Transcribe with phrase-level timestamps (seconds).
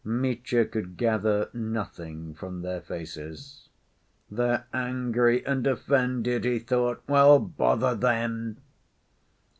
[0.03, 3.69] Mitya could gather nothing from their faces.
[4.31, 7.03] "They're angry and offended," he thought.
[7.07, 8.57] "Well, bother them!"